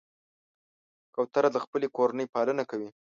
کوتره 1.13 1.49
د 1.51 1.57
خپلې 1.63 1.87
کورنۍ 1.97 2.25
پالنه 2.33 2.63
کوي. 2.71 2.89